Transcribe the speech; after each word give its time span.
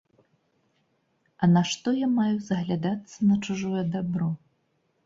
А 1.41 1.51
нашто 1.53 1.87
я 1.99 2.07
маю 2.17 2.35
заглядацца 2.49 3.17
на 3.31 3.35
чужое 3.47 3.83
дабро? 3.99 4.37